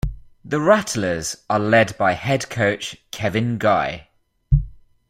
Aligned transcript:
The 0.43 0.59
Rattlers 0.59 1.35
are 1.47 1.59
led 1.59 1.95
by 1.95 2.13
head 2.13 2.49
coach 2.49 2.97
Kevin 3.11 3.59
Guy. 3.59 4.07